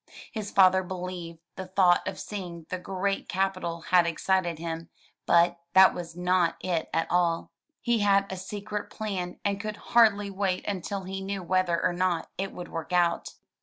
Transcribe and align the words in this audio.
His 0.31 0.49
father 0.49 0.81
believed 0.81 1.41
the 1.57 1.67
thought 1.67 2.07
of 2.07 2.19
seeing 2.19 2.65
the 2.71 2.79
great 2.79 3.29
capital 3.29 3.81
had 3.81 4.07
excited 4.07 4.57
him, 4.57 4.89
but 5.27 5.59
that 5.73 5.93
was 5.93 6.15
not 6.15 6.55
it 6.59 6.89
at 6.91 7.05
all. 7.11 7.51
He 7.81 7.99
had 7.99 8.25
a 8.31 8.35
secret 8.35 8.89
plan 8.89 9.39
and 9.45 9.61
could 9.61 9.77
hardly 9.93 10.31
wait 10.31 10.65
until 10.67 11.03
he 11.03 11.21
knew 11.21 11.43
whether 11.43 11.79
or 11.85 11.93
not 11.93 12.31
it 12.35 12.51
would 12.51 12.69
work 12.69 12.91
out. 12.91 13.35